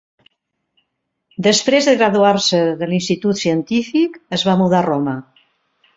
[1.47, 5.19] Després de graduar-se de l'institut científic, es va mudar a Roma.